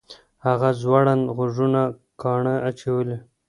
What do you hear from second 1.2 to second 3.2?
غوږونه کاڼه اچولي